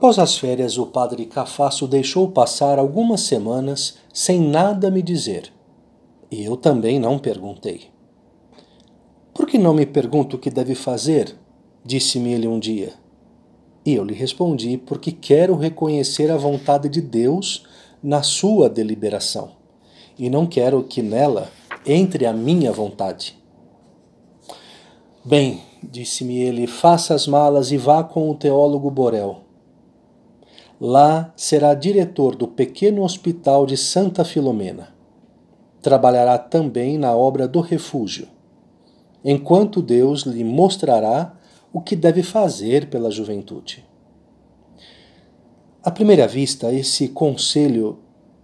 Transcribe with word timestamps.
Após 0.00 0.18
as 0.18 0.38
férias, 0.38 0.78
o 0.78 0.86
padre 0.86 1.26
Cafasso 1.26 1.86
deixou 1.86 2.26
passar 2.30 2.78
algumas 2.78 3.20
semanas 3.20 3.98
sem 4.14 4.40
nada 4.40 4.90
me 4.90 5.02
dizer. 5.02 5.52
E 6.30 6.42
eu 6.42 6.56
também 6.56 6.98
não 6.98 7.18
perguntei. 7.18 7.82
Por 9.34 9.46
que 9.46 9.58
não 9.58 9.74
me 9.74 9.84
pergunta 9.84 10.36
o 10.36 10.38
que 10.38 10.48
deve 10.48 10.74
fazer? 10.74 11.36
Disse-me 11.84 12.32
ele 12.32 12.48
um 12.48 12.58
dia. 12.58 12.94
E 13.84 13.92
eu 13.92 14.02
lhe 14.02 14.14
respondi 14.14 14.78
porque 14.78 15.12
quero 15.12 15.54
reconhecer 15.54 16.30
a 16.30 16.38
vontade 16.38 16.88
de 16.88 17.02
Deus 17.02 17.66
na 18.02 18.22
sua 18.22 18.70
deliberação 18.70 19.50
e 20.18 20.30
não 20.30 20.46
quero 20.46 20.82
que 20.82 21.02
nela 21.02 21.50
entre 21.84 22.24
a 22.24 22.32
minha 22.32 22.72
vontade. 22.72 23.38
Bem, 25.22 25.60
disse-me 25.82 26.38
ele, 26.38 26.66
faça 26.66 27.14
as 27.14 27.26
malas 27.26 27.70
e 27.70 27.76
vá 27.76 28.02
com 28.02 28.30
o 28.30 28.34
teólogo 28.34 28.90
Borel. 28.90 29.49
Lá 30.80 31.30
será 31.36 31.74
diretor 31.74 32.34
do 32.34 32.48
pequeno 32.48 33.02
hospital 33.02 33.66
de 33.66 33.76
Santa 33.76 34.24
Filomena. 34.24 34.94
Trabalhará 35.82 36.38
também 36.38 36.96
na 36.96 37.14
obra 37.14 37.46
do 37.46 37.60
refúgio, 37.60 38.26
enquanto 39.22 39.82
Deus 39.82 40.22
lhe 40.22 40.42
mostrará 40.42 41.34
o 41.70 41.82
que 41.82 41.94
deve 41.94 42.22
fazer 42.22 42.88
pela 42.88 43.10
juventude. 43.10 43.84
À 45.82 45.90
primeira 45.90 46.26
vista, 46.26 46.72
esse 46.72 47.08
conselho 47.08 47.98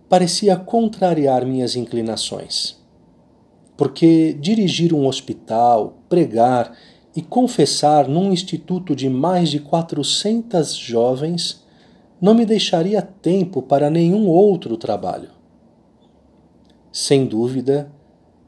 parecia 0.07 0.59
contrariar 0.59 1.47
minhas 1.47 1.75
inclinações. 1.75 2.77
Porque 3.79 4.35
dirigir 4.35 4.93
um 4.93 5.07
hospital, 5.07 6.03
pregar 6.07 6.77
e 7.15 7.23
confessar 7.23 8.07
num 8.07 8.31
instituto 8.31 8.95
de 8.95 9.09
mais 9.09 9.49
de 9.49 9.59
400 9.59 10.75
jovens 10.75 11.65
não 12.21 12.35
me 12.35 12.47
deixaria 12.47 13.03
tempo 13.03 13.63
para 13.63 13.91
nenhum 13.91 14.27
outro 14.27 14.77
trabalho. 14.77 15.31
Sem 16.93 17.27
dúvida, 17.27 17.93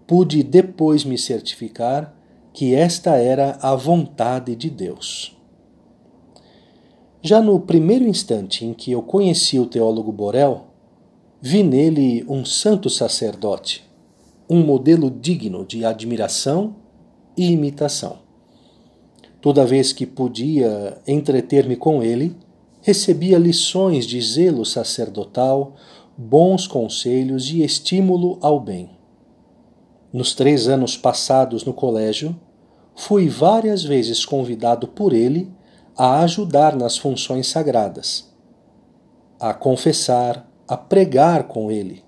pude 0.06 0.42
depois 0.42 1.04
me 1.04 1.18
certificar 1.18 2.14
que 2.52 2.74
esta 2.74 3.16
era 3.16 3.58
a 3.60 3.76
vontade 3.76 4.56
de 4.56 4.70
Deus. 4.70 5.36
Já 7.20 7.42
no 7.42 7.60
primeiro 7.60 8.06
instante 8.06 8.64
em 8.64 8.72
que 8.72 8.90
eu 8.90 9.02
conheci 9.02 9.58
o 9.58 9.66
teólogo 9.66 10.10
Borel, 10.10 10.66
vi 11.40 11.62
nele 11.62 12.24
um 12.28 12.44
santo 12.44 12.88
sacerdote, 12.88 13.84
um 14.48 14.64
modelo 14.64 15.10
digno 15.10 15.64
de 15.64 15.84
admiração 15.84 16.76
e 17.36 17.50
imitação. 17.50 18.20
Toda 19.40 19.66
vez 19.66 19.92
que 19.92 20.06
podia 20.06 20.98
entreter-me 21.06 21.76
com 21.76 22.02
ele, 22.02 22.34
recebia 22.80 23.38
lições 23.38 24.06
de 24.06 24.20
zelo 24.20 24.64
sacerdotal, 24.64 25.74
bons 26.16 26.66
conselhos 26.66 27.50
e 27.50 27.62
estímulo 27.62 28.38
ao 28.40 28.60
bem. 28.60 28.90
Nos 30.12 30.34
três 30.34 30.68
anos 30.68 30.96
passados 30.96 31.64
no 31.64 31.72
colégio, 31.72 32.34
fui 32.96 33.28
várias 33.28 33.84
vezes 33.84 34.24
convidado 34.24 34.88
por 34.88 35.12
ele 35.12 35.52
a 35.96 36.20
ajudar 36.20 36.74
nas 36.76 36.96
funções 36.96 37.48
sagradas, 37.48 38.32
a 39.38 39.52
confessar, 39.52 40.48
a 40.66 40.76
pregar 40.76 41.44
com 41.44 41.70
ele, 41.70 42.02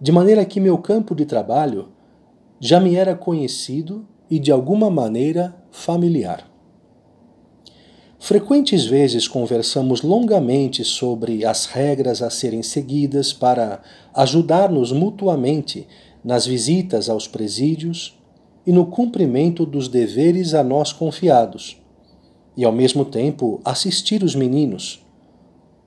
de 0.00 0.12
maneira 0.12 0.44
que 0.44 0.60
meu 0.60 0.78
campo 0.78 1.14
de 1.14 1.24
trabalho 1.24 1.88
já 2.60 2.78
me 2.78 2.96
era 2.96 3.14
conhecido 3.14 4.06
e 4.30 4.38
de 4.38 4.52
alguma 4.52 4.90
maneira 4.90 5.54
familiar. 5.70 6.51
Frequentes 8.24 8.84
vezes 8.84 9.26
conversamos 9.26 10.02
longamente 10.02 10.84
sobre 10.84 11.44
as 11.44 11.66
regras 11.66 12.22
a 12.22 12.30
serem 12.30 12.62
seguidas 12.62 13.32
para 13.32 13.82
ajudar-nos 14.14 14.92
mutuamente 14.92 15.88
nas 16.22 16.46
visitas 16.46 17.08
aos 17.08 17.26
presídios 17.26 18.16
e 18.64 18.70
no 18.70 18.86
cumprimento 18.86 19.66
dos 19.66 19.88
deveres 19.88 20.54
a 20.54 20.62
nós 20.62 20.92
confiados 20.92 21.82
e, 22.56 22.64
ao 22.64 22.70
mesmo 22.70 23.04
tempo, 23.04 23.60
assistir 23.64 24.22
os 24.22 24.36
meninos, 24.36 25.04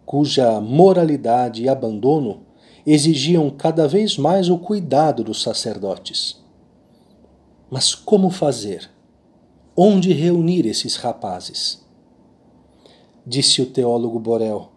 cuja 0.05 0.59
moralidade 0.59 1.63
e 1.63 1.69
abandono 1.69 2.41
exigiam 2.85 3.49
cada 3.49 3.87
vez 3.87 4.17
mais 4.17 4.49
o 4.49 4.57
cuidado 4.57 5.23
dos 5.23 5.41
sacerdotes. 5.41 6.43
Mas 7.71 7.95
como 7.95 8.29
fazer? 8.29 8.89
Onde 9.73 10.11
reunir 10.11 10.65
esses 10.65 10.97
rapazes? 10.97 11.84
Disse 13.25 13.61
o 13.61 13.65
teólogo 13.65 14.19
Borel. 14.19 14.69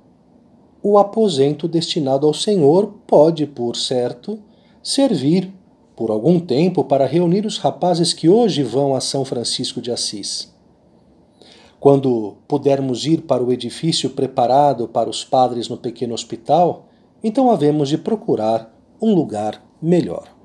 O 0.82 0.96
aposento 0.96 1.68
destinado 1.68 2.26
ao 2.26 2.32
Senhor 2.32 2.94
pode, 3.06 3.46
por 3.46 3.76
certo, 3.76 4.38
servir 4.82 5.52
por 5.94 6.10
algum 6.10 6.38
tempo 6.40 6.84
para 6.84 7.04
reunir 7.04 7.44
os 7.44 7.58
rapazes 7.58 8.12
que 8.12 8.28
hoje 8.28 8.62
vão 8.62 8.94
a 8.94 9.00
São 9.00 9.24
Francisco 9.24 9.82
de 9.82 9.90
Assis. 9.90 10.54
Quando 11.80 12.36
pudermos 12.46 13.04
ir 13.04 13.22
para 13.22 13.42
o 13.42 13.52
edifício 13.52 14.10
preparado 14.10 14.88
para 14.88 15.10
os 15.10 15.24
padres 15.24 15.68
no 15.68 15.76
pequeno 15.76 16.14
hospital, 16.14 16.86
então 17.22 17.50
havemos 17.50 17.88
de 17.88 17.98
procurar 17.98 18.74
um 19.02 19.14
lugar 19.14 19.62
melhor. 19.82 20.37